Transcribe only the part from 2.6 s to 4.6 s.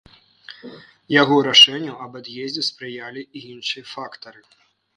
спрыялі і іншыя фактары.